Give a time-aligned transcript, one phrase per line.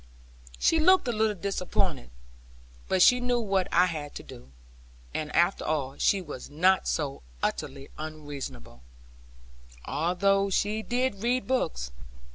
[0.57, 2.09] She looked a little disappointed,
[2.87, 4.49] but she knew what I had to do;
[5.13, 8.81] and after all she was not so utterly unreasonable;
[9.85, 11.91] although she did read books.